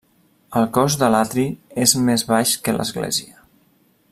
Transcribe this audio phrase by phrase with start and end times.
[0.59, 1.45] El cos de l'atri
[1.85, 3.47] és més baix que l'església.